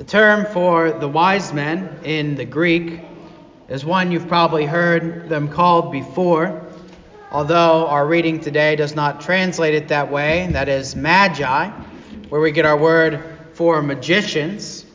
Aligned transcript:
The 0.00 0.06
term 0.06 0.46
for 0.46 0.92
the 0.92 1.06
wise 1.06 1.52
men 1.52 2.00
in 2.04 2.34
the 2.34 2.46
Greek 2.46 3.02
is 3.68 3.84
one 3.84 4.10
you've 4.10 4.28
probably 4.28 4.64
heard 4.64 5.28
them 5.28 5.46
called 5.46 5.92
before, 5.92 6.62
although 7.30 7.86
our 7.86 8.06
reading 8.06 8.40
today 8.40 8.76
does 8.76 8.96
not 8.96 9.20
translate 9.20 9.74
it 9.74 9.88
that 9.88 10.10
way. 10.10 10.48
That 10.52 10.70
is 10.70 10.96
magi, 10.96 11.68
where 12.30 12.40
we 12.40 12.50
get 12.50 12.64
our 12.64 12.78
word 12.78 13.22
for 13.52 13.82
magicians. 13.82 14.86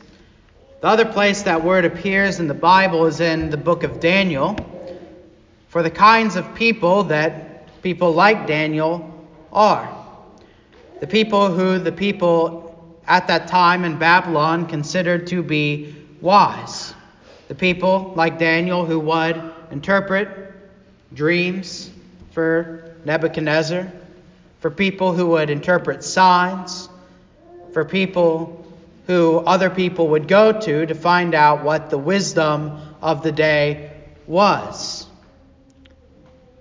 The 0.80 0.88
other 0.88 1.04
place 1.04 1.42
that 1.42 1.62
word 1.62 1.84
appears 1.84 2.40
in 2.40 2.48
the 2.48 2.54
Bible 2.54 3.06
is 3.06 3.20
in 3.20 3.50
the 3.50 3.56
book 3.56 3.84
of 3.84 4.00
Daniel, 4.00 4.56
for 5.68 5.84
the 5.84 5.90
kinds 5.90 6.34
of 6.34 6.52
people 6.56 7.04
that 7.04 7.80
people 7.80 8.10
like 8.10 8.48
Daniel 8.48 9.24
are. 9.52 9.88
The 10.98 11.06
people 11.06 11.52
who 11.52 11.78
the 11.78 11.92
people 11.92 12.65
at 13.06 13.28
that 13.28 13.48
time 13.48 13.84
in 13.84 13.98
Babylon 13.98 14.66
considered 14.66 15.26
to 15.28 15.42
be 15.42 15.94
wise. 16.20 16.94
The 17.48 17.54
people, 17.54 18.12
like 18.16 18.38
Daniel, 18.38 18.84
who 18.84 18.98
would 18.98 19.40
interpret 19.70 20.28
dreams 21.14 21.90
for 22.32 22.96
Nebuchadnezzar, 23.04 23.90
for 24.60 24.70
people 24.70 25.12
who 25.12 25.28
would 25.28 25.50
interpret 25.50 26.02
signs, 26.02 26.88
for 27.72 27.84
people 27.84 28.66
who 29.06 29.38
other 29.38 29.70
people 29.70 30.08
would 30.08 30.26
go 30.26 30.58
to 30.60 30.86
to 30.86 30.94
find 30.94 31.34
out 31.34 31.62
what 31.62 31.90
the 31.90 31.98
wisdom 31.98 32.80
of 33.00 33.22
the 33.22 33.30
day 33.30 33.92
was. 34.26 35.06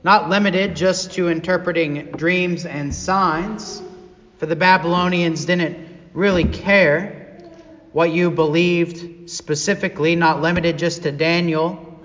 Not 0.04 0.30
limited 0.30 0.76
just 0.76 1.14
to 1.14 1.30
interpreting 1.30 2.12
dreams 2.12 2.68
and 2.68 2.94
signs, 2.94 3.82
for 4.38 4.46
the 4.46 4.56
Babylonians 4.56 5.46
didn't 5.46 5.85
really 6.16 6.46
care 6.46 7.38
what 7.92 8.12
you 8.12 8.32
believed 8.32 9.30
specifically, 9.30 10.16
not 10.16 10.42
limited 10.42 10.80
just 10.80 11.04
to 11.04 11.12
Daniel 11.12 12.00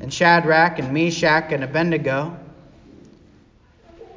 and 0.00 0.12
Shadrach 0.12 0.78
and 0.78 0.94
Meshach 0.94 1.52
and 1.52 1.64
Abednego. 1.64 2.38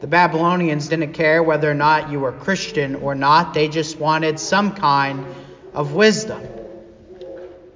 The 0.02 0.08
Babylonians 0.08 0.88
didn't 0.88 1.14
care 1.14 1.42
whether 1.42 1.70
or 1.70 1.74
not 1.74 2.12
you 2.12 2.20
were 2.20 2.32
Christian 2.32 2.96
or 2.96 3.16
not, 3.16 3.54
they 3.54 3.68
just 3.68 3.98
wanted 3.98 4.40
some 4.40 4.76
kind 4.76 5.26
of 5.74 5.94
wisdom. 5.94 6.42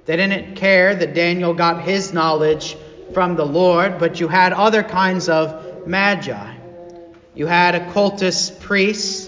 They 0.06 0.16
didn't 0.16 0.54
care 0.54 0.94
that 0.94 1.12
Daniel 1.12 1.54
got 1.54 1.82
his 1.82 2.12
knowledge 2.12 2.76
from 3.12 3.34
the 3.34 3.44
Lord, 3.44 3.98
but 3.98 4.20
you 4.20 4.28
had 4.28 4.52
other 4.52 4.82
kinds 4.82 5.28
of 5.28 5.86
magi. 5.86 6.54
You 7.34 7.46
had 7.46 7.74
occultist 7.74 8.60
priests 8.60 9.27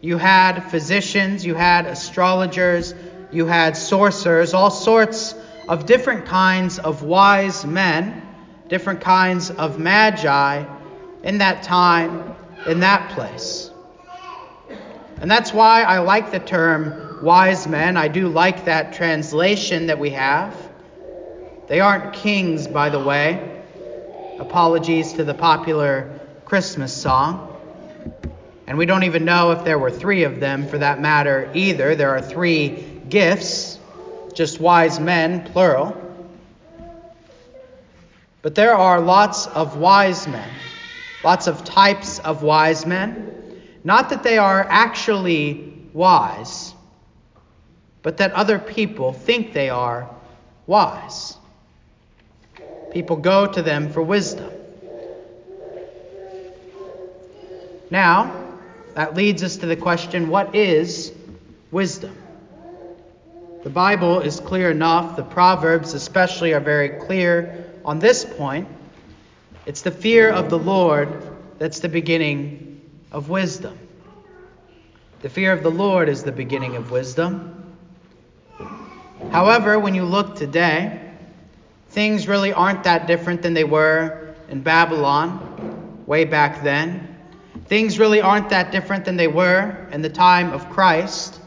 you 0.00 0.16
had 0.16 0.70
physicians, 0.70 1.44
you 1.44 1.54
had 1.54 1.86
astrologers, 1.86 2.94
you 3.30 3.46
had 3.46 3.76
sorcerers, 3.76 4.54
all 4.54 4.70
sorts 4.70 5.34
of 5.68 5.86
different 5.86 6.26
kinds 6.26 6.78
of 6.78 7.02
wise 7.02 7.64
men, 7.64 8.26
different 8.68 9.00
kinds 9.02 9.50
of 9.50 9.78
magi 9.78 10.64
in 11.22 11.38
that 11.38 11.62
time, 11.62 12.34
in 12.66 12.80
that 12.80 13.10
place. 13.10 13.70
And 15.20 15.30
that's 15.30 15.52
why 15.52 15.82
I 15.82 15.98
like 15.98 16.30
the 16.30 16.40
term 16.40 17.18
wise 17.20 17.66
men. 17.66 17.98
I 17.98 18.08
do 18.08 18.28
like 18.28 18.64
that 18.64 18.94
translation 18.94 19.86
that 19.86 19.98
we 19.98 20.10
have. 20.10 20.56
They 21.66 21.80
aren't 21.80 22.14
kings, 22.14 22.66
by 22.66 22.88
the 22.88 22.98
way. 22.98 23.62
Apologies 24.38 25.12
to 25.14 25.24
the 25.24 25.34
popular 25.34 26.18
Christmas 26.46 26.92
song. 26.92 27.49
And 28.70 28.78
we 28.78 28.86
don't 28.86 29.02
even 29.02 29.24
know 29.24 29.50
if 29.50 29.64
there 29.64 29.80
were 29.80 29.90
three 29.90 30.22
of 30.22 30.38
them 30.38 30.68
for 30.68 30.78
that 30.78 31.00
matter 31.00 31.50
either. 31.54 31.96
There 31.96 32.10
are 32.10 32.22
three 32.22 33.00
gifts, 33.08 33.80
just 34.32 34.60
wise 34.60 35.00
men, 35.00 35.42
plural. 35.42 36.00
But 38.42 38.54
there 38.54 38.76
are 38.76 39.00
lots 39.00 39.48
of 39.48 39.76
wise 39.76 40.28
men, 40.28 40.48
lots 41.24 41.48
of 41.48 41.64
types 41.64 42.20
of 42.20 42.44
wise 42.44 42.86
men. 42.86 43.60
Not 43.82 44.08
that 44.10 44.22
they 44.22 44.38
are 44.38 44.64
actually 44.70 45.74
wise, 45.92 46.72
but 48.02 48.18
that 48.18 48.30
other 48.34 48.60
people 48.60 49.12
think 49.12 49.52
they 49.52 49.68
are 49.68 50.08
wise. 50.68 51.36
People 52.92 53.16
go 53.16 53.48
to 53.48 53.62
them 53.62 53.90
for 53.90 54.00
wisdom. 54.00 54.52
Now, 57.90 58.39
that 58.94 59.14
leads 59.14 59.42
us 59.42 59.56
to 59.58 59.66
the 59.66 59.76
question 59.76 60.28
what 60.28 60.54
is 60.54 61.12
wisdom? 61.70 62.16
The 63.62 63.70
Bible 63.70 64.20
is 64.20 64.40
clear 64.40 64.70
enough, 64.70 65.16
the 65.16 65.22
Proverbs 65.22 65.94
especially 65.94 66.54
are 66.54 66.60
very 66.60 66.88
clear 66.88 67.66
on 67.84 67.98
this 67.98 68.24
point. 68.24 68.68
It's 69.66 69.82
the 69.82 69.90
fear 69.90 70.30
of 70.30 70.48
the 70.48 70.58
Lord 70.58 71.22
that's 71.58 71.80
the 71.80 71.88
beginning 71.88 72.80
of 73.12 73.28
wisdom. 73.28 73.78
The 75.20 75.28
fear 75.28 75.52
of 75.52 75.62
the 75.62 75.70
Lord 75.70 76.08
is 76.08 76.22
the 76.22 76.32
beginning 76.32 76.76
of 76.76 76.90
wisdom. 76.90 77.76
However, 79.30 79.78
when 79.78 79.94
you 79.94 80.04
look 80.04 80.36
today, 80.36 81.12
things 81.90 82.26
really 82.26 82.54
aren't 82.54 82.84
that 82.84 83.06
different 83.06 83.42
than 83.42 83.52
they 83.52 83.64
were 83.64 84.34
in 84.48 84.62
Babylon 84.62 86.02
way 86.06 86.24
back 86.24 86.62
then. 86.62 87.09
Things 87.70 88.00
really 88.00 88.20
aren't 88.20 88.48
that 88.48 88.72
different 88.72 89.04
than 89.04 89.16
they 89.16 89.28
were 89.28 89.86
in 89.92 90.02
the 90.02 90.08
time 90.08 90.52
of 90.52 90.68
Christ, 90.70 91.40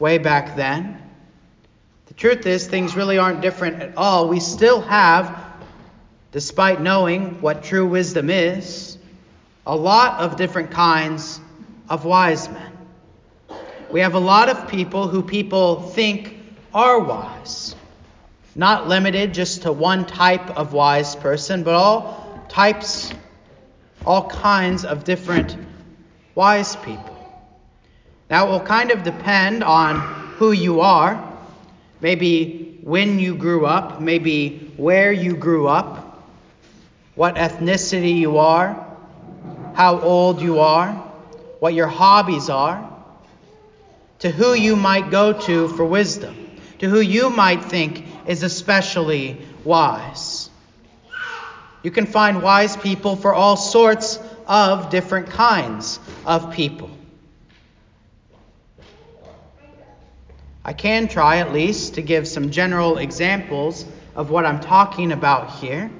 way 0.00 0.18
back 0.18 0.56
then. 0.56 1.00
The 2.06 2.14
truth 2.14 2.44
is, 2.46 2.66
things 2.66 2.96
really 2.96 3.16
aren't 3.16 3.42
different 3.42 3.80
at 3.80 3.96
all. 3.96 4.28
We 4.28 4.40
still 4.40 4.80
have, 4.80 5.40
despite 6.32 6.80
knowing 6.80 7.40
what 7.40 7.62
true 7.62 7.86
wisdom 7.86 8.28
is, 8.28 8.98
a 9.68 9.76
lot 9.76 10.18
of 10.18 10.34
different 10.34 10.72
kinds 10.72 11.40
of 11.88 12.04
wise 12.04 12.48
men. 12.48 12.72
We 13.88 14.00
have 14.00 14.14
a 14.14 14.18
lot 14.18 14.48
of 14.48 14.66
people 14.66 15.06
who 15.06 15.22
people 15.22 15.82
think 15.90 16.40
are 16.74 16.98
wise. 16.98 17.76
Not 18.56 18.88
limited 18.88 19.32
just 19.32 19.62
to 19.62 19.70
one 19.70 20.06
type 20.06 20.56
of 20.56 20.72
wise 20.72 21.14
person, 21.14 21.62
but 21.62 21.74
all 21.76 22.44
types, 22.48 23.12
all 24.04 24.28
kinds 24.28 24.84
of 24.84 25.04
different 25.04 25.67
wise 26.38 26.76
people. 26.76 27.18
Now, 28.30 28.46
it 28.46 28.50
will 28.50 28.60
kind 28.60 28.92
of 28.92 29.02
depend 29.02 29.64
on 29.64 29.98
who 30.36 30.52
you 30.52 30.82
are, 30.82 31.20
maybe 32.00 32.78
when 32.82 33.18
you 33.18 33.34
grew 33.34 33.66
up, 33.66 34.00
maybe 34.00 34.72
where 34.76 35.10
you 35.10 35.34
grew 35.34 35.66
up, 35.66 36.22
what 37.16 37.34
ethnicity 37.34 38.14
you 38.14 38.38
are, 38.38 38.86
how 39.74 39.98
old 39.98 40.40
you 40.40 40.60
are, 40.60 40.92
what 41.58 41.74
your 41.74 41.88
hobbies 41.88 42.48
are, 42.48 42.88
to 44.20 44.30
who 44.30 44.54
you 44.54 44.76
might 44.76 45.10
go 45.10 45.32
to 45.32 45.66
for 45.66 45.84
wisdom, 45.84 46.36
to 46.78 46.88
who 46.88 47.00
you 47.00 47.30
might 47.30 47.64
think 47.64 48.04
is 48.28 48.44
especially 48.44 49.38
wise. 49.64 50.50
You 51.82 51.90
can 51.90 52.06
find 52.06 52.44
wise 52.44 52.76
people 52.76 53.16
for 53.16 53.34
all 53.34 53.56
sorts 53.56 54.20
of 54.48 54.90
different 54.90 55.28
kinds 55.28 56.00
of 56.24 56.52
people. 56.52 56.90
I 60.64 60.72
can 60.72 61.08
try 61.08 61.38
at 61.38 61.52
least 61.52 61.94
to 61.94 62.02
give 62.02 62.26
some 62.26 62.50
general 62.50 62.98
examples 62.98 63.84
of 64.14 64.30
what 64.30 64.44
I'm 64.44 64.60
talking 64.60 65.12
about 65.12 65.52
here. 65.60 65.90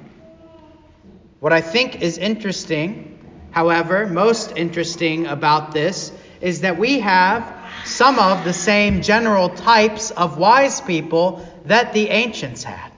What 1.39 1.53
I 1.53 1.61
think 1.61 2.01
is 2.01 2.17
interesting, 2.17 3.17
however, 3.51 4.05
most 4.07 4.57
interesting 4.57 5.25
about 5.25 5.71
this, 5.71 6.11
is 6.41 6.61
that 6.61 6.77
we 6.77 6.99
have 6.99 7.55
some 7.85 8.19
of 8.19 8.43
the 8.43 8.53
same 8.53 9.01
general 9.01 9.49
types 9.49 10.11
of 10.11 10.37
wise 10.37 10.81
people 10.81 11.47
that 11.65 11.93
the 11.93 12.09
ancients 12.09 12.63
had. 12.63 12.91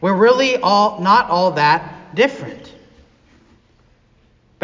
We're 0.00 0.16
really 0.16 0.56
all 0.56 1.00
not 1.00 1.30
all 1.30 1.52
that 1.52 2.14
different. 2.14 2.73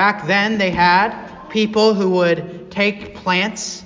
Back 0.00 0.26
then, 0.26 0.56
they 0.56 0.70
had 0.70 1.12
people 1.50 1.92
who 1.92 2.12
would 2.12 2.70
take 2.70 3.16
plants 3.16 3.84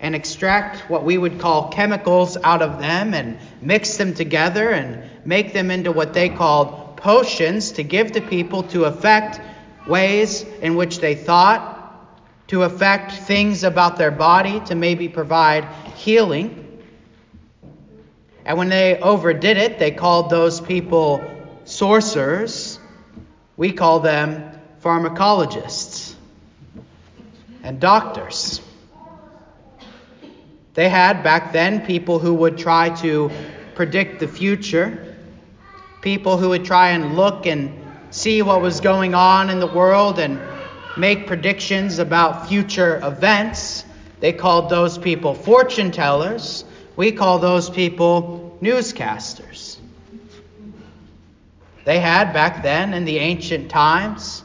and 0.00 0.12
extract 0.12 0.90
what 0.90 1.04
we 1.04 1.16
would 1.16 1.38
call 1.38 1.68
chemicals 1.68 2.36
out 2.42 2.62
of 2.62 2.80
them 2.80 3.14
and 3.14 3.38
mix 3.62 3.96
them 3.96 4.12
together 4.12 4.70
and 4.70 5.08
make 5.24 5.52
them 5.52 5.70
into 5.70 5.92
what 5.92 6.14
they 6.14 6.30
called 6.30 6.96
potions 6.96 7.70
to 7.78 7.84
give 7.84 8.10
to 8.10 8.20
people 8.22 8.64
to 8.64 8.86
affect 8.86 9.40
ways 9.86 10.42
in 10.62 10.74
which 10.74 10.98
they 10.98 11.14
thought, 11.14 12.18
to 12.48 12.64
affect 12.64 13.12
things 13.12 13.62
about 13.62 13.98
their 13.98 14.10
body, 14.10 14.58
to 14.66 14.74
maybe 14.74 15.08
provide 15.08 15.64
healing. 15.94 16.82
And 18.44 18.58
when 18.58 18.68
they 18.68 18.98
overdid 18.98 19.58
it, 19.58 19.78
they 19.78 19.92
called 19.92 20.28
those 20.28 20.60
people 20.60 21.22
sorcerers. 21.64 22.80
We 23.56 23.70
call 23.70 24.00
them 24.00 24.55
pharmacologists 24.86 26.14
and 27.64 27.80
doctors. 27.80 28.60
They 30.74 30.88
had 30.88 31.24
back 31.24 31.52
then 31.52 31.84
people 31.84 32.20
who 32.20 32.34
would 32.34 32.56
try 32.56 32.90
to 33.00 33.28
predict 33.74 34.20
the 34.20 34.28
future, 34.28 35.16
people 36.00 36.38
who 36.38 36.50
would 36.50 36.64
try 36.64 36.90
and 36.90 37.16
look 37.16 37.46
and 37.46 37.76
see 38.10 38.42
what 38.42 38.60
was 38.62 38.80
going 38.80 39.12
on 39.12 39.50
in 39.50 39.58
the 39.58 39.66
world 39.66 40.20
and 40.20 40.40
make 40.96 41.26
predictions 41.26 41.98
about 41.98 42.48
future 42.48 43.00
events. 43.02 43.84
They 44.20 44.32
called 44.32 44.70
those 44.70 44.98
people 44.98 45.34
fortune 45.34 45.90
tellers. 45.90 46.64
We 46.94 47.10
call 47.10 47.40
those 47.40 47.68
people 47.68 48.56
newscasters. 48.62 49.78
They 51.84 51.98
had 51.98 52.32
back 52.32 52.62
then 52.62 52.94
in 52.94 53.04
the 53.04 53.18
ancient 53.18 53.68
times 53.68 54.44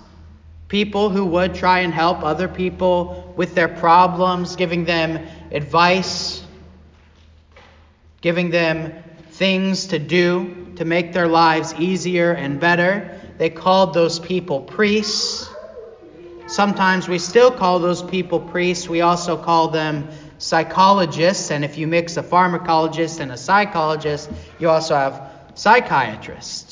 people 0.72 1.10
who 1.10 1.26
would 1.26 1.54
try 1.54 1.80
and 1.80 1.94
help 1.94 2.24
other 2.24 2.48
people 2.48 3.34
with 3.36 3.54
their 3.56 3.68
problems, 3.68 4.56
giving 4.56 4.86
them 4.86 5.28
advice, 5.52 6.42
giving 8.22 8.50
them 8.52 8.94
things 9.32 9.88
to 9.88 10.00
do 10.00 10.72
to 10.78 10.86
make 10.86 11.12
their 11.12 11.28
lives 11.28 11.74
easier 11.74 12.32
and 12.32 12.58
better. 12.62 13.20
They 13.38 13.50
called 13.50 13.94
those 13.94 14.18
people 14.18 14.62
priests. 14.62 15.50
Sometimes 16.48 17.10
we 17.10 17.20
still 17.20 17.52
call 17.52 17.80
those 17.80 18.02
people 18.02 18.40
priests. 18.40 18.88
We 18.88 19.02
also 19.02 19.36
call 19.36 19.68
them 19.68 20.08
psychologists. 20.38 21.52
And 21.52 21.66
if 21.66 21.78
you 21.78 21.86
mix 21.86 22.16
a 22.16 22.24
pharmacologist 22.24 23.20
and 23.20 23.30
a 23.34 23.38
psychologist, 23.38 24.32
you 24.58 24.70
also 24.70 24.96
have 24.96 25.32
psychiatrists. 25.54 26.71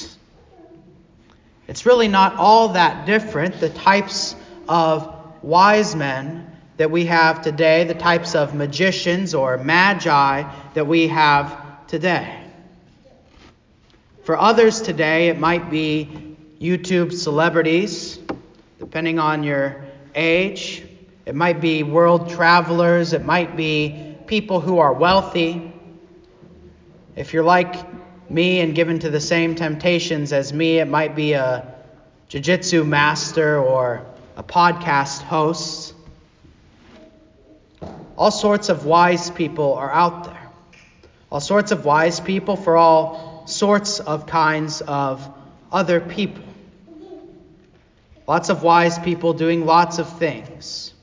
It's 1.69 1.86
really 1.86 2.07
not 2.07 2.36
all 2.36 2.69
that 2.69 3.06
different, 3.06 3.60
the 3.60 3.69
types 3.69 4.36
of 4.68 5.16
wise 5.44 5.95
men 5.95 6.51
that 6.77 6.89
we 6.89 7.06
have 7.06 7.44
today, 7.44 7.83
the 7.83 7.94
types 7.94 8.33
of 8.33 8.56
magicians 8.56 9.36
or 9.36 9.56
magi 9.60 10.51
that 10.74 10.88
we 10.88 11.10
have 11.10 11.86
today. 11.86 12.44
For 14.24 14.36
others 14.36 14.81
today, 14.81 15.27
it 15.27 15.38
might 15.38 15.69
be 15.69 16.36
YouTube 16.60 17.13
celebrities, 17.13 18.18
depending 18.80 19.19
on 19.19 19.44
your 19.44 19.86
age. 20.16 20.83
It 21.27 21.36
might 21.36 21.62
be 21.62 21.83
world 21.83 22.31
travelers. 22.31 23.13
It 23.13 23.24
might 23.24 23.56
be 23.56 24.18
people 24.25 24.60
who 24.60 24.80
are 24.80 24.92
wealthy. 24.92 25.71
If 27.16 27.31
you're 27.31 27.44
like 27.44 27.75
me 28.30 28.60
and 28.60 28.76
given 28.76 29.00
to 29.00 29.10
the 29.10 29.20
same 29.20 29.56
temptations 29.56 30.34
as 30.34 30.54
me, 30.54 30.80
it 30.80 30.88
might 30.88 31.16
be 31.16 31.34
a 31.34 31.76
jiu 32.28 32.40
jitsu 32.40 32.84
master 32.84 33.60
or 33.60 34.06
a 34.38 34.44
podcast 34.44 35.22
host. 35.22 35.94
All 38.18 38.31
sorts 38.31 38.70
of 38.70 38.86
wise 38.86 39.30
people 39.30 39.74
are 39.74 39.92
out 39.92 40.26
there. 40.26 40.50
All 41.31 41.40
sorts 41.40 41.72
of 41.72 41.86
wise 41.86 42.20
people 42.20 42.56
for 42.56 42.76
all 42.76 43.44
sorts 43.48 44.00
of 44.00 44.26
kinds 44.26 44.81
of 44.81 45.28
other 45.72 46.00
people. 46.00 46.44
Lots 48.28 48.50
of 48.50 48.62
wise 48.62 49.00
people 49.00 49.34
doing 49.34 49.66
lots 49.66 49.98
of 49.98 50.20
things. 50.20 50.94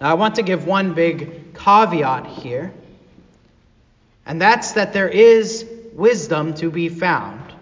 Now, 0.00 0.10
I 0.10 0.14
want 0.14 0.34
to 0.34 0.42
give 0.42 0.66
one 0.66 0.92
big 0.92 1.54
caveat 1.54 2.26
here, 2.26 2.72
and 4.30 4.40
that's 4.40 4.74
that 4.74 4.92
there 4.92 5.08
is 5.08 5.66
wisdom 5.92 6.54
to 6.54 6.70
be 6.70 6.88
found. 6.88 7.52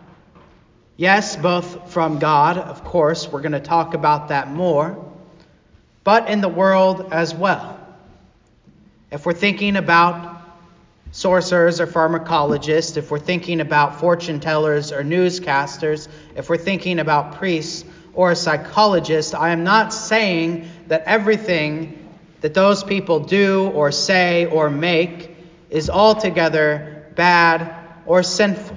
Yes, 0.98 1.34
both 1.34 1.90
from 1.90 2.18
God, 2.18 2.58
of 2.58 2.84
course, 2.84 3.26
we're 3.26 3.40
going 3.40 3.52
to 3.52 3.60
talk 3.60 3.94
about 3.94 4.28
that 4.28 4.50
more, 4.52 5.02
but 6.04 6.28
in 6.28 6.42
the 6.42 6.48
world 6.50 7.08
as 7.10 7.34
well. 7.34 7.80
If 9.10 9.24
we're 9.24 9.32
thinking 9.32 9.76
about 9.76 10.42
sorcerers 11.10 11.80
or 11.80 11.86
pharmacologists, 11.86 12.98
if 12.98 13.10
we're 13.10 13.18
thinking 13.18 13.62
about 13.62 13.98
fortune 13.98 14.38
tellers 14.38 14.92
or 14.92 15.02
newscasters, 15.02 16.06
if 16.36 16.50
we're 16.50 16.58
thinking 16.58 16.98
about 16.98 17.36
priests 17.36 17.86
or 18.12 18.32
a 18.32 18.36
psychologist, 18.36 19.34
I 19.34 19.52
am 19.52 19.64
not 19.64 19.94
saying 19.94 20.68
that 20.88 21.04
everything 21.06 22.10
that 22.42 22.52
those 22.52 22.84
people 22.84 23.20
do 23.20 23.70
or 23.70 23.90
say 23.90 24.44
or 24.44 24.68
make 24.68 25.37
is 25.70 25.90
altogether 25.90 27.12
bad 27.14 27.74
or 28.06 28.22
sinful. 28.22 28.76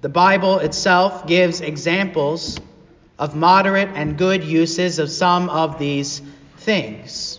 The 0.00 0.08
Bible 0.08 0.58
itself 0.58 1.26
gives 1.26 1.60
examples 1.60 2.58
of 3.18 3.36
moderate 3.36 3.90
and 3.94 4.18
good 4.18 4.42
uses 4.42 4.98
of 4.98 5.10
some 5.10 5.48
of 5.48 5.78
these 5.78 6.20
things. 6.56 7.38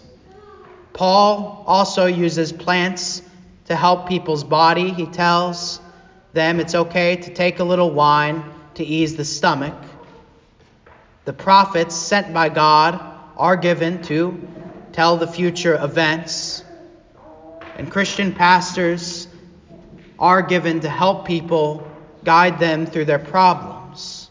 Paul 0.93 1.63
also 1.67 2.05
uses 2.05 2.53
plants 2.53 3.21
to 3.65 3.75
help 3.75 4.07
people's 4.07 4.43
body. 4.43 4.91
He 4.91 5.07
tells 5.07 5.81
them 6.31 6.59
it's 6.59 6.75
okay 6.75 7.17
to 7.17 7.33
take 7.33 7.59
a 7.59 7.63
little 7.63 7.91
wine 7.91 8.43
to 8.75 8.83
ease 8.83 9.15
the 9.17 9.25
stomach. 9.25 9.75
The 11.25 11.33
prophets 11.33 11.95
sent 11.95 12.33
by 12.33 12.49
God 12.49 12.99
are 13.35 13.57
given 13.57 14.01
to 14.03 14.39
tell 14.91 15.17
the 15.17 15.27
future 15.27 15.75
events. 15.81 16.63
And 17.77 17.91
Christian 17.91 18.33
pastors 18.33 19.27
are 20.19 20.41
given 20.41 20.81
to 20.81 20.89
help 20.89 21.25
people 21.25 21.89
guide 22.23 22.59
them 22.59 22.85
through 22.85 23.05
their 23.05 23.19
problems. 23.19 24.29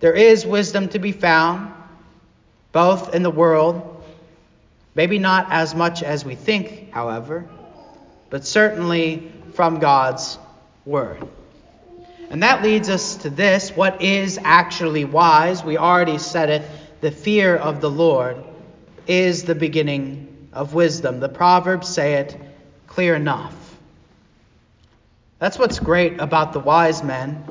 There 0.00 0.12
is 0.12 0.44
wisdom 0.44 0.88
to 0.90 0.98
be 0.98 1.12
found, 1.12 1.72
both 2.72 3.14
in 3.14 3.22
the 3.22 3.30
world 3.30 3.94
Maybe 4.94 5.18
not 5.18 5.48
as 5.50 5.74
much 5.74 6.02
as 6.02 6.24
we 6.24 6.34
think, 6.36 6.92
however, 6.92 7.46
but 8.30 8.46
certainly 8.46 9.32
from 9.54 9.80
God's 9.80 10.38
Word. 10.86 11.26
And 12.30 12.42
that 12.42 12.62
leads 12.62 12.88
us 12.88 13.16
to 13.18 13.30
this 13.30 13.70
what 13.70 14.02
is 14.02 14.38
actually 14.42 15.04
wise? 15.04 15.64
We 15.64 15.78
already 15.78 16.18
said 16.18 16.50
it. 16.50 16.62
The 17.00 17.10
fear 17.10 17.56
of 17.56 17.80
the 17.80 17.90
Lord 17.90 18.42
is 19.06 19.44
the 19.44 19.54
beginning 19.54 20.33
of 20.54 20.72
wisdom. 20.74 21.20
The 21.20 21.28
Proverbs 21.28 21.88
say 21.88 22.14
it 22.14 22.36
clear 22.86 23.14
enough. 23.14 23.54
That's 25.38 25.58
what's 25.58 25.78
great 25.78 26.20
about 26.20 26.52
the 26.52 26.60
wise 26.60 27.02
men 27.02 27.44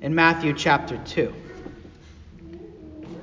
in 0.00 0.14
Matthew 0.14 0.52
chapter 0.52 0.98
2. 0.98 1.34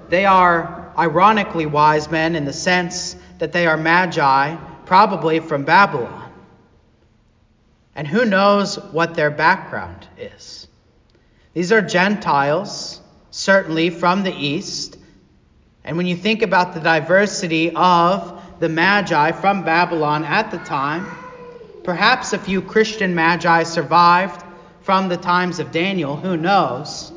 They 0.10 0.26
are 0.26 0.92
ironically 0.98 1.66
wise 1.66 2.12
men 2.12 2.36
in 2.36 2.46
the 2.46 2.54
sense 2.54 3.16
that 3.40 3.52
they 3.54 3.68
are 3.68 3.78
magi, 3.78 4.56
probably 4.86 5.40
from 5.40 5.64
Babylon. 5.64 6.32
And 7.96 8.08
who 8.08 8.26
knows 8.26 8.76
what 8.76 9.16
their 9.16 9.32
background 9.32 10.08
is? 10.18 10.68
These 11.54 11.72
are 11.72 11.82
Gentiles, 11.82 13.00
certainly 13.30 13.90
from 13.92 14.24
the 14.24 14.34
east. 14.34 14.98
And 15.84 15.98
when 15.98 16.08
you 16.08 16.16
think 16.16 16.42
about 16.42 16.74
the 16.74 16.80
diversity 16.80 17.76
of 17.76 18.33
the 18.64 18.70
magi 18.70 19.34
from 19.34 19.66
Babylon 19.66 20.24
at 20.24 20.50
the 20.50 20.58
time, 20.60 21.06
perhaps 21.84 22.32
a 22.32 22.40
few 22.40 22.62
Christian 22.62 23.14
magi 23.14 23.64
survived 23.64 24.42
from 24.84 25.10
the 25.10 25.18
times 25.18 25.60
of 25.60 25.74
Daniel, 25.74 26.16
who 26.16 26.38
knows? 26.38 27.12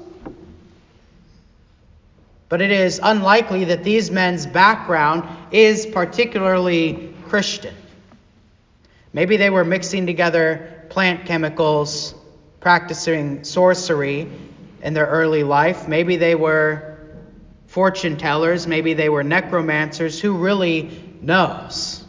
But 2.49 2.63
it 2.63 2.73
is 2.73 2.99
unlikely 3.01 3.67
that 3.67 3.85
these 3.85 4.11
men's 4.11 4.45
background 4.45 5.23
is 5.53 5.87
particularly 5.87 7.15
Christian. 7.29 7.77
Maybe 9.13 9.37
they 9.37 9.51
were 9.51 9.65
mixing 9.65 10.05
together 10.05 10.89
plant 10.89 11.27
chemicals, 11.27 12.13
practicing 12.59 13.45
sorcery 13.45 14.29
in 14.83 14.95
their 14.95 15.07
early 15.07 15.45
life. 15.45 15.87
Maybe 15.87 16.17
they 16.17 16.35
were 16.35 16.99
fortune 17.69 18.17
tellers. 18.17 18.67
Maybe 18.67 18.95
they 18.95 19.09
were 19.09 19.23
necromancers. 19.23 20.21
Who 20.21 20.39
really 20.39 21.06
knows? 21.23 22.05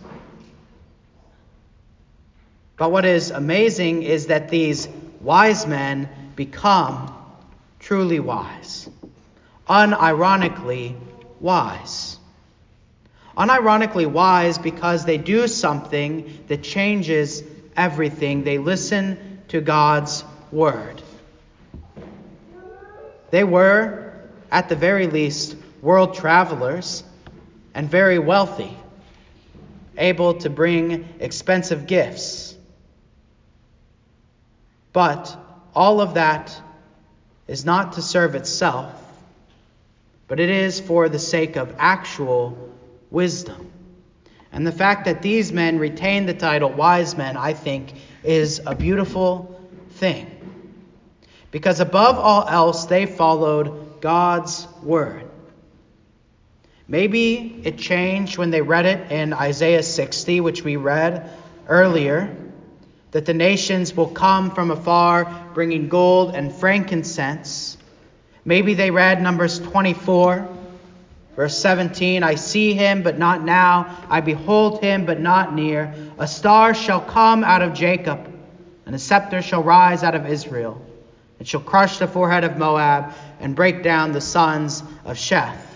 But 2.78 2.92
what 2.92 3.06
is 3.06 3.32
amazing 3.32 4.04
is 4.04 4.28
that 4.28 4.50
these 4.50 4.88
wise 5.22 5.66
men 5.66 6.10
become 6.36 7.14
truly 7.80 8.20
wise 8.20 8.90
unironically 9.70 10.96
wise. 11.40 12.18
Unironically 13.38 14.08
wise 14.08 14.58
because 14.58 15.06
they 15.06 15.18
do 15.18 15.48
something 15.48 16.44
that 16.48 16.64
changes 16.64 17.44
everything. 17.76 18.44
They 18.44 18.58
listen 18.58 19.42
to 19.50 19.62
God's 19.62 20.24
word. 20.52 21.02
They 23.30 23.44
were, 23.44 24.14
at 24.52 24.70
the 24.70 24.76
very 24.76 25.08
least, 25.08 25.56
world 25.82 26.16
travelers 26.16 27.04
and 27.76 27.90
very 27.90 28.18
wealthy, 28.18 28.76
able 29.98 30.36
to 30.36 30.50
bring 30.50 31.08
expensive 31.20 31.88
gifts. 31.88 32.56
But 34.94 35.36
all 35.76 36.02
of 36.02 36.16
that 36.16 36.60
is 37.48 37.66
not 37.66 37.94
to 37.94 38.02
serve 38.02 38.36
itself, 38.36 38.94
but 40.28 40.40
it 40.40 40.50
is 40.50 40.80
for 40.80 41.10
the 41.10 41.20
sake 41.20 41.56
of 41.56 41.76
actual 41.78 42.72
wisdom. 43.12 43.72
And 44.52 44.66
the 44.66 44.72
fact 44.72 45.06
that 45.06 45.22
these 45.22 45.52
men 45.52 45.78
retain 45.78 46.26
the 46.26 46.34
title 46.34 46.70
wise 46.70 47.16
men, 47.16 47.38
I 47.38 47.54
think, 47.54 47.94
is 48.24 48.62
a 48.66 48.76
beautiful 48.76 49.62
thing. 49.92 50.34
Because 51.52 51.80
above 51.80 52.18
all 52.18 52.48
else, 52.48 52.86
they 52.86 53.06
followed 53.06 54.02
God's 54.02 54.68
word. 54.84 55.27
Maybe 56.90 57.62
it 57.66 57.78
changed 57.78 58.38
when 58.38 58.50
they 58.50 58.62
read 58.62 58.86
it 58.86 59.12
in 59.12 59.34
Isaiah 59.34 59.84
60, 59.84 60.40
which 60.40 60.64
we 60.64 60.78
read 60.78 61.30
earlier, 61.68 62.34
that 63.12 63.26
the 63.26 63.34
nations 63.34 63.94
will 63.94 64.08
come 64.08 64.52
from 64.52 64.72
afar 64.72 65.50
bringing 65.54 65.90
gold 65.90 66.34
and 66.34 66.54
frankincense. 66.54 67.78
Maybe 68.46 68.74
they 68.74 68.90
read 68.90 69.22
Numbers 69.22 69.60
24, 69.60 70.48
verse 71.36 71.58
17 71.58 72.24
I 72.24 72.36
see 72.36 72.74
him, 72.74 73.04
but 73.04 73.20
not 73.20 73.44
now. 73.44 74.06
I 74.10 74.22
behold 74.22 74.82
him, 74.82 75.06
but 75.06 75.20
not 75.20 75.54
near. 75.54 75.94
A 76.18 76.28
star 76.28 76.74
shall 76.74 77.02
come 77.02 77.44
out 77.44 77.62
of 77.62 77.74
Jacob, 77.74 78.32
and 78.86 78.96
a 78.96 79.00
scepter 79.00 79.42
shall 79.42 79.64
rise 79.64 80.04
out 80.04 80.16
of 80.16 80.26
Israel. 80.26 80.82
It 81.38 81.48
shall 81.48 81.62
crush 81.62 82.00
the 82.00 82.08
forehead 82.08 82.46
of 82.46 82.58
Moab 82.58 83.14
and 83.42 83.58
break 83.58 83.84
down 83.84 84.14
the 84.14 84.22
sons 84.22 84.82
of 85.04 85.18
Sheth. 85.18 85.67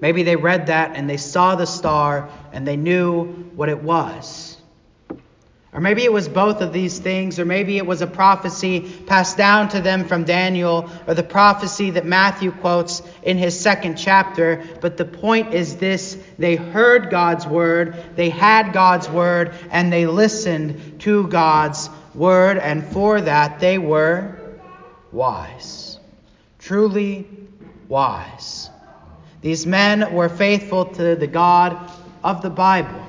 Maybe 0.00 0.22
they 0.22 0.36
read 0.36 0.66
that 0.66 0.96
and 0.96 1.08
they 1.08 1.16
saw 1.16 1.54
the 1.54 1.66
star 1.66 2.28
and 2.52 2.66
they 2.66 2.76
knew 2.76 3.24
what 3.54 3.68
it 3.68 3.82
was. 3.82 4.58
Or 5.72 5.80
maybe 5.80 6.02
it 6.02 6.12
was 6.12 6.28
both 6.28 6.62
of 6.62 6.72
these 6.72 6.98
things, 6.98 7.38
or 7.38 7.44
maybe 7.44 7.76
it 7.76 7.86
was 7.86 8.00
a 8.00 8.06
prophecy 8.06 8.80
passed 9.06 9.36
down 9.36 9.68
to 9.68 9.82
them 9.82 10.06
from 10.06 10.24
Daniel, 10.24 10.90
or 11.06 11.12
the 11.12 11.22
prophecy 11.22 11.90
that 11.90 12.06
Matthew 12.06 12.52
quotes 12.52 13.02
in 13.22 13.36
his 13.36 13.58
second 13.58 13.96
chapter. 13.96 14.64
But 14.80 14.96
the 14.96 15.04
point 15.04 15.52
is 15.52 15.76
this 15.76 16.16
they 16.38 16.56
heard 16.56 17.10
God's 17.10 17.46
word, 17.46 18.02
they 18.16 18.30
had 18.30 18.72
God's 18.72 19.10
word, 19.10 19.54
and 19.70 19.92
they 19.92 20.06
listened 20.06 21.00
to 21.00 21.28
God's 21.28 21.90
word, 22.14 22.56
and 22.56 22.84
for 22.86 23.20
that 23.20 23.60
they 23.60 23.76
were 23.76 24.38
wise. 25.12 26.00
Truly 26.58 27.26
wise. 27.88 28.57
These 29.40 29.66
men 29.66 30.12
were 30.12 30.28
faithful 30.28 30.86
to 30.86 31.14
the 31.14 31.26
God 31.26 31.90
of 32.24 32.42
the 32.42 32.50
Bible. 32.50 33.04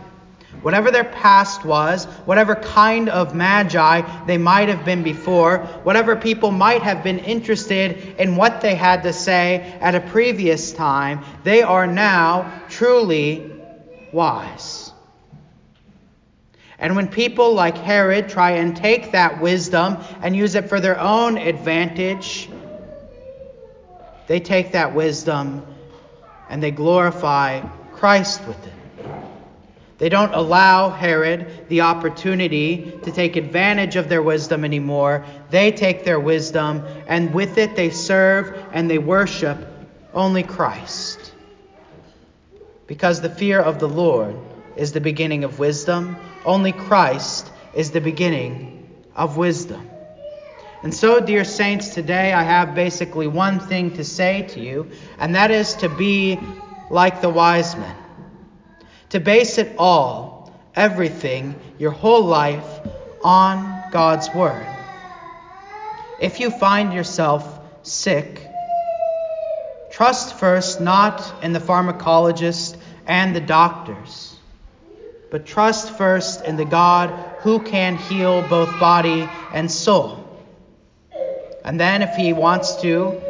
Whatever 0.62 0.92
their 0.92 1.06
past 1.06 1.64
was, 1.64 2.06
whatever 2.26 2.56
kind 2.56 3.08
of 3.08 3.34
magi 3.34 4.02
they 4.26 4.38
might 4.38 4.68
have 4.68 4.84
been 4.84 5.04
before, 5.04 5.60
whatever 5.84 6.16
people 6.16 6.52
might 6.52 6.82
have 6.82 7.02
been 7.02 7.20
interested 7.20 8.16
in 8.20 8.36
what 8.36 8.60
they 8.60 8.76
had 8.76 9.04
to 9.04 9.14
say 9.14 9.78
at 9.80 9.96
a 9.96 10.02
previous 10.02 10.74
time, 10.74 11.24
they 11.44 11.62
are 11.62 11.88
now 11.88 12.62
truly 12.70 13.50
wise. 14.12 14.92
And 16.78 16.96
when 16.96 17.08
people 17.08 17.54
like 17.54 17.78
Herod 17.78 18.30
try 18.30 18.52
and 18.52 18.76
take 18.76 19.12
that 19.12 19.42
wisdom 19.42 19.98
and 20.22 20.36
use 20.36 20.56
it 20.56 20.68
for 20.68 20.80
their 20.80 21.00
own 21.00 21.38
advantage, 21.38 22.50
they 24.28 24.40
take 24.40 24.74
that 24.74 24.94
wisdom 24.94 25.66
and 26.50 26.62
they 26.62 26.72
glorify 26.72 27.62
Christ 27.94 28.46
with 28.48 28.68
it. 28.68 28.74
They 30.00 30.08
don't 30.08 30.34
allow 30.34 30.90
Herod 30.90 31.68
the 31.68 31.82
opportunity 31.82 32.98
to 33.04 33.12
take 33.12 33.36
advantage 33.36 33.98
of 33.98 34.08
their 34.08 34.24
wisdom 34.24 34.64
anymore. 34.64 35.26
They 35.50 35.74
take 35.74 36.06
their 36.06 36.20
wisdom 36.20 36.86
and 37.06 37.34
with 37.34 37.58
it 37.58 37.76
they 37.76 37.90
serve 37.90 38.66
and 38.72 38.90
they 38.90 38.98
worship 38.98 39.58
only 40.14 40.44
Christ. 40.44 41.34
Because 42.88 43.20
the 43.20 43.30
fear 43.30 43.60
of 43.60 43.80
the 43.80 43.90
Lord 43.90 44.36
is 44.78 44.94
the 44.94 45.02
beginning 45.02 45.44
of 45.44 45.60
wisdom, 45.60 46.16
only 46.46 46.72
Christ 46.72 47.52
is 47.74 47.92
the 47.92 48.02
beginning 48.02 48.88
of 49.16 49.36
wisdom. 49.36 49.88
And 50.82 50.94
so, 50.94 51.20
dear 51.20 51.44
saints, 51.44 51.94
today 51.94 52.32
I 52.32 52.44
have 52.44 52.74
basically 52.74 53.28
one 53.28 53.60
thing 53.60 53.96
to 53.96 54.06
say 54.06 54.44
to 54.50 54.62
you, 54.62 54.90
and 55.18 55.36
that 55.36 55.52
is 55.52 55.76
to 55.76 55.90
be 55.90 56.42
like 56.90 57.20
the 57.20 57.30
wise 57.30 57.76
men. 57.76 57.96
To 59.10 59.20
base 59.20 59.58
it 59.58 59.76
all, 59.78 60.54
everything, 60.76 61.60
your 61.78 61.92
whole 61.92 62.24
life, 62.24 62.80
on 63.22 63.90
God's 63.92 64.30
Word. 64.34 64.68
If 66.18 66.40
you 66.40 66.50
find 66.50 66.94
yourself 66.94 67.60
sick, 67.84 68.42
trust 69.90 70.40
first 70.40 70.80
not 70.80 71.44
in 71.44 71.52
the 71.52 71.60
pharmacologist 71.60 72.78
and 73.06 73.36
the 73.36 73.42
doctors, 73.42 74.34
but 75.30 75.46
trust 75.46 75.98
first 75.98 76.46
in 76.46 76.56
the 76.56 76.66
God 76.66 77.10
who 77.40 77.60
can 77.64 77.98
heal 77.98 78.42
both 78.42 78.80
body 78.80 79.28
and 79.52 79.70
soul. 79.70 80.29
And 81.70 81.80
then, 81.80 82.02
if 82.02 82.16
he 82.16 82.34
wants 82.34 82.82
to 82.82 83.22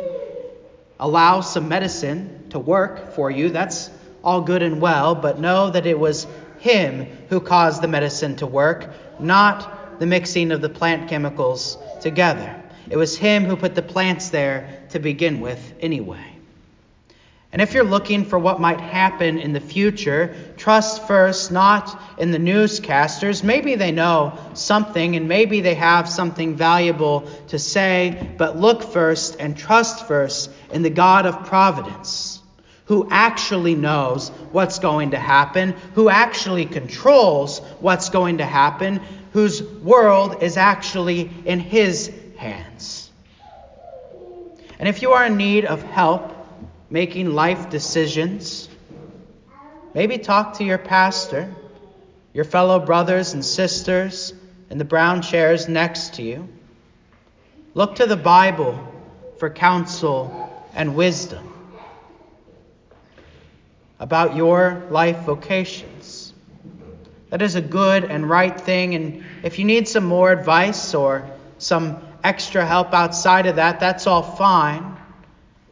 allow 0.98 1.41
some 1.41 1.67
medicine 1.67 2.46
to 2.51 2.58
work 2.58 3.12
for 3.12 3.29
you, 3.29 3.50
that's 3.50 3.89
all 4.24 4.39
good 4.39 4.63
and 4.63 4.79
well, 4.79 5.13
but 5.13 5.41
know 5.41 5.69
that 5.72 5.86
it 5.86 6.00
was 6.00 6.25
him 6.60 7.05
who 7.27 7.41
caused 7.41 7.81
the 7.81 7.89
medicine 7.89 8.38
to 8.38 8.48
work, 8.48 8.93
not 9.19 10.00
the 10.00 10.05
mixing 10.05 10.53
of 10.53 10.62
the 10.62 10.69
plant 10.69 11.10
chemicals 11.10 11.77
together. 12.00 12.55
It 12.89 12.96
was 12.96 13.17
him 13.17 13.43
who 13.43 13.58
put 13.58 13.75
the 13.75 13.81
plants 13.81 14.29
there 14.29 14.86
to 14.91 15.00
begin 15.00 15.41
with, 15.41 15.74
anyway. 15.81 16.38
And 17.51 17.63
if 17.63 17.73
you're 17.73 17.83
looking 17.83 18.25
for 18.25 18.37
what 18.37 18.61
might 18.61 18.79
happen 18.79 19.39
in 19.39 19.53
the 19.53 19.59
future, 19.59 20.35
trust 20.55 21.07
first 21.07 21.51
not 21.51 21.99
in 22.19 22.29
the 22.29 22.37
newscasters. 22.37 23.43
Maybe 23.43 23.73
they 23.73 23.91
know 23.91 24.37
something 24.53 25.15
and 25.15 25.27
maybe 25.27 25.61
they 25.61 25.73
have 25.73 26.07
something 26.07 26.55
valuable 26.55 27.21
to 27.47 27.57
say, 27.57 28.29
but 28.37 28.57
look 28.57 28.83
first 28.83 29.37
and 29.39 29.57
trust 29.57 30.07
first 30.07 30.51
in 30.71 30.83
the 30.83 30.91
God 30.91 31.25
of 31.25 31.47
providence, 31.47 32.39
who 32.85 33.07
actually 33.09 33.73
knows 33.73 34.29
what's 34.51 34.77
going 34.77 35.11
to 35.11 35.19
happen, 35.19 35.71
who 35.95 36.07
actually 36.07 36.67
controls 36.67 37.59
what's 37.79 38.09
going 38.09 38.37
to 38.37 38.45
happen, 38.45 39.01
whose 39.33 39.63
world 39.63 40.43
is 40.43 40.55
actually 40.55 41.31
in 41.45 41.59
his 41.59 42.11
hands. 42.37 43.09
And 44.77 44.87
if 44.87 45.01
you 45.01 45.13
are 45.13 45.25
in 45.25 45.35
need 45.35 45.65
of 45.65 45.81
help, 45.81 46.35
making 46.89 47.34
life 47.34 47.69
decisions, 47.69 48.69
maybe 49.93 50.17
talk 50.17 50.58
to 50.58 50.63
your 50.63 50.77
pastor, 50.77 51.53
your 52.34 52.46
fellow 52.46 52.79
brothers 52.79 53.34
and 53.34 53.46
sisters 53.46 54.34
in 54.69 54.77
the 54.77 54.86
brown 54.86 55.22
chairs 55.22 55.67
next 55.67 56.15
to 56.15 56.24
you. 56.24 56.48
Look 57.74 57.96
to 57.96 58.05
the 58.05 58.17
Bible 58.17 58.77
for 59.38 59.50
counsel 59.50 60.65
and 60.74 60.96
wisdom 60.96 61.46
about 64.00 64.36
your 64.36 64.88
life 64.89 65.17
vocations. 65.19 66.34
That 67.29 67.41
is 67.41 67.55
a 67.55 67.62
good 67.62 68.05
and 68.05 68.27
right 68.27 68.60
thing. 68.60 68.96
And 68.96 69.24
if 69.43 69.60
you 69.60 69.65
need 69.65 69.88
some 69.88 70.05
more 70.05 70.31
advice 70.31 70.96
or 70.96 71.29
some 71.60 72.01
extra 72.24 72.65
help 72.65 72.93
outside 72.93 73.46
of 73.46 73.58
that, 73.58 73.79
that's 73.79 74.08
all 74.08 74.24
fine. 74.24 74.98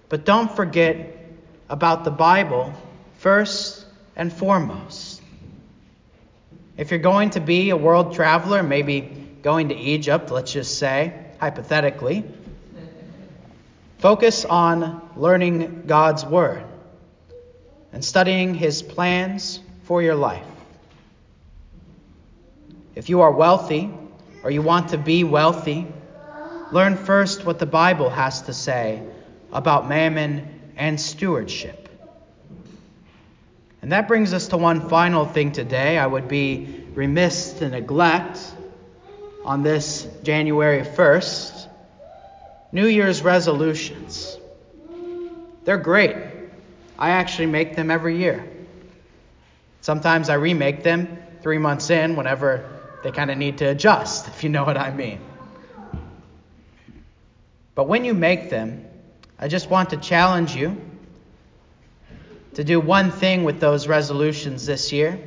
But 0.10 0.26
don't 0.26 0.54
forget 0.56 1.16
about 1.70 2.04
the 2.04 2.12
Bible 2.12 2.74
first 3.18 3.86
and 4.16 4.32
foremost. 4.32 5.22
If 6.78 6.92
you're 6.92 7.00
going 7.00 7.32
to 7.32 7.40
be 7.40 7.72
a 7.72 7.78
world 7.78 8.14
traveler, 8.14 8.64
maybe 8.64 9.02
going 9.42 9.70
to 9.70 9.76
Egypt, 9.76 10.32
let's 10.32 10.54
just 10.54 10.78
say, 10.78 11.14
hypothetically, 11.40 12.24
focus 13.98 14.46
on 14.46 15.10
learning 15.16 15.84
God's 15.88 16.26
Word 16.26 16.64
and 17.92 18.04
studying 18.04 18.54
His 18.54 18.82
plans 18.82 19.60
for 19.84 20.02
your 20.02 20.16
life. 20.16 20.46
If 22.96 23.10
you 23.10 23.22
are 23.22 23.32
wealthy 23.32 23.92
or 24.44 24.52
you 24.52 24.62
want 24.62 24.90
to 24.90 24.98
be 24.98 25.24
wealthy, 25.24 25.88
learn 26.72 26.96
first 26.96 27.44
what 27.46 27.60
the 27.60 27.66
Bible 27.66 28.10
has 28.10 28.44
to 28.44 28.54
say 28.54 29.02
about 29.52 29.88
mammon 29.88 30.48
and 30.76 31.00
stewardship. 31.00 31.88
And 33.82 33.92
that 33.92 34.08
brings 34.08 34.34
us 34.34 34.48
to 34.50 34.58
one 34.58 34.90
final 34.90 35.26
thing 35.26 35.52
today. 35.52 35.98
I 35.98 36.08
would 36.08 36.28
be 36.28 36.86
remiss 36.94 37.54
to 37.54 37.70
neglect 37.70 38.40
on 39.46 39.64
this 39.64 40.08
January 40.24 40.82
1st 40.82 41.68
New 42.72 42.88
Year's 42.88 43.22
resolutions. 43.22 44.38
They're 45.64 45.78
great. 45.78 46.16
I 47.00 47.12
actually 47.12 47.46
make 47.46 47.76
them 47.76 47.90
every 47.90 48.18
year. 48.18 48.46
Sometimes 49.82 50.30
I 50.30 50.34
remake 50.34 50.84
them 50.84 51.18
three 51.42 51.60
months 51.60 51.90
in 51.90 52.16
whenever 52.16 52.70
they 53.04 53.12
kind 53.12 53.32
of 53.32 53.38
need 53.38 53.60
to 53.60 53.66
adjust, 53.66 54.28
if 54.30 54.44
you 54.44 54.50
know 54.50 54.66
what 54.66 54.78
I 54.78 54.92
mean. 54.92 55.20
But 57.74 57.88
when 57.88 58.04
you 58.04 58.14
make 58.14 58.50
them, 58.50 58.87
I 59.40 59.48
just 59.48 59.70
want 59.70 59.92
to 59.92 59.98
challenge 59.98 60.56
you 60.56 60.82
to 62.56 62.64
do 62.64 62.80
one 62.80 63.12
thing 63.12 63.44
with 63.44 63.60
those 63.60 63.88
resolutions 63.88 64.66
this 64.66 64.92
year. 64.92 65.20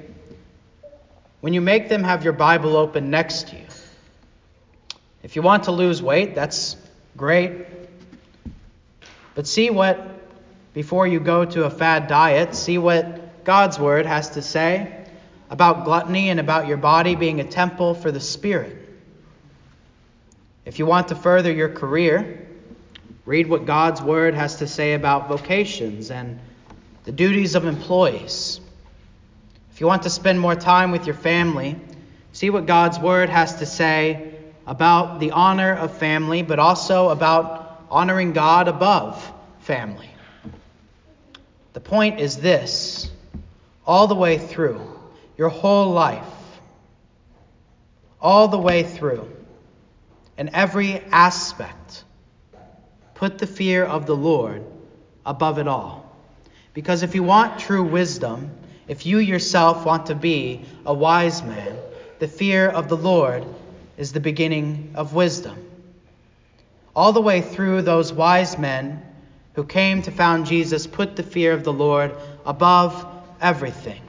When 1.41 1.55
you 1.55 1.61
make 1.61 1.89
them, 1.89 2.03
have 2.03 2.25
your 2.25 2.33
Bible 2.33 2.77
open 2.77 3.11
next 3.11 3.49
to 3.49 3.57
you. 3.57 3.67
If 5.23 5.37
you 5.37 5.43
want 5.43 5.65
to 5.65 5.71
lose 5.71 6.03
weight, 6.03 6.35
that's 6.35 6.77
great. 7.17 7.67
But 9.37 9.47
see 9.47 9.71
what, 9.71 10.05
before 10.75 11.07
you 11.07 11.21
go 11.21 11.45
to 11.45 11.65
a 11.65 11.71
fad 11.71 12.09
diet, 12.09 12.57
see 12.57 12.79
what 12.79 13.45
God's 13.45 13.79
Word 13.79 14.07
has 14.07 14.31
to 14.31 14.43
say 14.43 15.07
about 15.51 15.85
gluttony 15.85 16.31
and 16.31 16.41
about 16.41 16.67
your 16.67 16.79
body 16.79 17.15
being 17.15 17.41
a 17.41 17.45
temple 17.45 17.95
for 17.95 18.11
the 18.11 18.21
Spirit. 18.21 18.77
If 20.65 20.81
you 20.81 20.87
want 20.87 21.09
to 21.09 21.15
further 21.15 21.53
your 21.53 21.69
career, 21.69 22.49
read 23.25 23.49
what 23.49 23.67
God's 23.67 24.03
Word 24.03 24.35
has 24.35 24.57
to 24.57 24.67
say 24.67 24.95
about 24.95 25.29
vocations 25.29 26.11
and 26.11 26.39
the 27.05 27.13
duties 27.13 27.55
of 27.55 27.65
employees. 27.65 28.61
If 29.73 29.81
you 29.81 29.87
want 29.87 30.03
to 30.03 30.11
spend 30.11 30.39
more 30.39 30.55
time 30.55 30.91
with 30.91 31.07
your 31.07 31.15
family, 31.15 31.77
see 32.33 32.51
what 32.51 32.67
God's 32.67 32.99
Word 32.99 33.29
has 33.29 33.57
to 33.57 33.67
say 33.67 34.35
about 34.67 35.21
the 35.21 35.33
honor 35.33 35.75
of 35.75 35.97
family, 35.97 36.43
but 36.43 36.59
also 36.59 37.09
about 37.09 37.85
honoring 37.91 38.33
God 38.33 38.69
above 38.69 39.33
family. 39.61 40.11
The 41.73 41.81
point 41.81 42.21
is 42.21 42.37
this 42.37 43.11
all 43.87 44.07
the 44.07 44.15
way 44.15 44.39
through, 44.39 44.81
your 45.37 45.49
whole 45.49 45.93
life, 45.93 46.25
all 48.21 48.49
the 48.49 48.59
way 48.59 48.83
through, 48.83 49.29
in 50.37 50.55
every 50.55 51.01
aspect, 51.11 52.05
put 53.21 53.37
the 53.37 53.47
fear 53.47 53.85
of 53.85 54.07
the 54.07 54.17
Lord 54.17 54.65
above 55.27 55.59
it 55.59 55.69
all. 55.69 56.11
Because 56.73 57.03
if 57.03 57.15
you 57.15 57.23
want 57.23 57.61
true 57.61 57.83
wisdom, 57.83 58.51
if 58.89 59.05
you 59.05 59.19
yourself 59.19 59.85
want 59.85 60.07
to 60.07 60.15
be 60.15 60.63
a 60.87 60.95
wise 60.95 61.43
man, 61.43 61.77
the 62.19 62.27
fear 62.27 62.67
of 62.67 62.89
the 62.89 62.97
Lord 62.97 63.45
is 63.99 64.15
the 64.15 64.21
beginning 64.21 64.93
of 64.95 65.13
wisdom. 65.13 65.63
All 66.97 67.13
the 67.13 67.21
way 67.21 67.43
through, 67.43 67.83
those 67.83 68.11
wise 68.11 68.57
men 68.57 69.03
who 69.53 69.65
came 69.65 70.01
to 70.01 70.11
found 70.11 70.47
Jesus 70.47 70.87
put 70.87 71.15
the 71.15 71.23
fear 71.23 71.53
of 71.53 71.63
the 71.63 71.75
Lord 71.75 72.15
above 72.47 73.07
everything, 73.39 74.01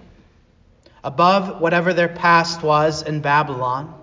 above 1.03 1.59
whatever 1.59 1.93
their 1.93 2.07
past 2.07 2.63
was 2.63 3.01
in 3.01 3.19
Babylon, 3.19 3.93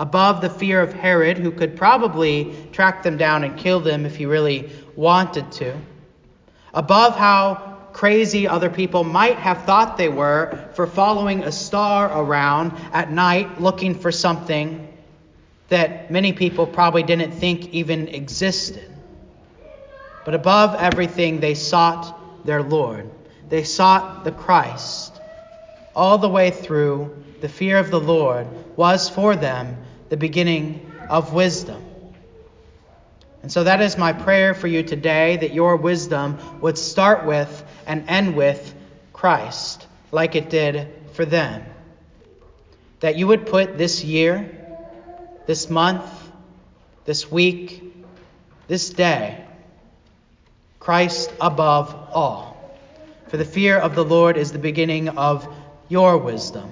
above 0.00 0.40
the 0.40 0.48
fear 0.48 0.80
of 0.80 0.94
Herod, 0.94 1.36
who 1.36 1.50
could 1.50 1.76
probably 1.76 2.56
track 2.72 3.02
them 3.02 3.18
down 3.18 3.44
and 3.44 3.58
kill 3.58 3.80
them 3.80 4.06
if 4.06 4.16
he 4.16 4.24
really 4.24 4.70
wanted 4.96 5.52
to, 5.52 5.76
above 6.72 7.16
how 7.16 7.76
crazy 7.92 8.48
other 8.48 8.70
people 8.70 9.04
might 9.04 9.36
have 9.36 9.64
thought 9.64 9.98
they 9.98 10.08
were 10.08 10.70
for 10.72 10.86
following 10.86 11.42
a 11.44 11.52
star 11.52 12.10
around 12.18 12.72
at 12.94 13.12
night 13.12 13.60
looking 13.60 13.94
for 13.94 14.10
something 14.10 14.88
that 15.68 16.10
many 16.10 16.32
people 16.32 16.66
probably 16.66 17.02
didn't 17.02 17.32
think 17.32 17.68
even 17.74 18.08
existed. 18.08 18.90
But 20.24 20.34
above 20.34 20.76
everything, 20.80 21.40
they 21.40 21.54
sought 21.54 22.46
their 22.46 22.62
Lord. 22.62 23.10
They 23.50 23.64
sought 23.64 24.24
the 24.24 24.32
Christ. 24.32 25.20
All 25.94 26.16
the 26.16 26.28
way 26.28 26.50
through, 26.50 27.22
the 27.42 27.50
fear 27.50 27.76
of 27.76 27.90
the 27.90 28.00
Lord 28.00 28.46
was 28.76 29.10
for 29.10 29.36
them 29.36 29.76
the 30.10 30.16
beginning 30.16 30.92
of 31.08 31.32
wisdom. 31.32 31.82
And 33.42 33.50
so 33.50 33.64
that 33.64 33.80
is 33.80 33.96
my 33.96 34.12
prayer 34.12 34.52
for 34.52 34.66
you 34.66 34.82
today 34.82 35.38
that 35.38 35.54
your 35.54 35.76
wisdom 35.76 36.38
would 36.60 36.76
start 36.76 37.24
with 37.24 37.64
and 37.86 38.04
end 38.08 38.36
with 38.36 38.74
Christ, 39.14 39.86
like 40.12 40.34
it 40.34 40.50
did 40.50 40.88
for 41.14 41.24
them. 41.24 41.64
That 43.00 43.16
you 43.16 43.28
would 43.28 43.46
put 43.46 43.78
this 43.78 44.04
year, 44.04 44.50
this 45.46 45.70
month, 45.70 46.04
this 47.06 47.30
week, 47.30 47.82
this 48.68 48.90
day, 48.90 49.44
Christ 50.78 51.32
above 51.40 51.94
all. 52.12 52.78
For 53.28 53.36
the 53.36 53.44
fear 53.44 53.78
of 53.78 53.94
the 53.94 54.04
Lord 54.04 54.36
is 54.36 54.52
the 54.52 54.58
beginning 54.58 55.08
of 55.08 55.48
your 55.88 56.18
wisdom. 56.18 56.70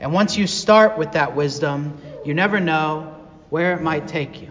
And 0.00 0.14
once 0.14 0.36
you 0.36 0.46
start 0.46 0.96
with 0.96 1.12
that 1.12 1.36
wisdom, 1.36 2.00
you 2.24 2.34
never 2.34 2.60
know 2.60 3.16
where 3.50 3.74
it 3.74 3.82
might 3.82 4.06
take 4.06 4.40
you. 4.40 4.48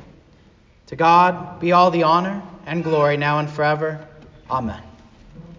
To 0.87 0.95
God 0.95 1.59
be 1.59 1.71
all 1.71 1.91
the 1.91 2.03
honor 2.03 2.41
and 2.65 2.83
glory 2.83 3.17
now 3.17 3.39
and 3.39 3.49
forever. 3.49 4.07
Amen. 4.49 4.88